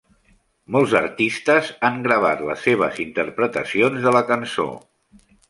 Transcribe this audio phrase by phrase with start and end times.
[0.75, 4.69] Molts artistes han gravat les seves interpretacions de la cançó.